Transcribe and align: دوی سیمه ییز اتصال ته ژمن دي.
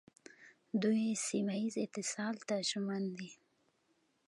دوی 0.81 1.03
سیمه 1.27 1.55
ییز 1.61 1.75
اتصال 1.85 2.35
ته 2.47 2.55
ژمن 2.69 3.03
دي. 3.17 3.31